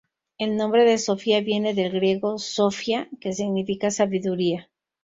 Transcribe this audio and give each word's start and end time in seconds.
El 0.39 0.57
nombre 0.57 0.83
de 0.83 0.97
Sofía 0.97 1.41
viene 1.41 1.75
del 1.75 1.91
griego 1.91 2.39
"sophia" 2.39 3.07
que 3.19 3.33
significa 3.33 3.91
"sabiduría". 3.91 4.67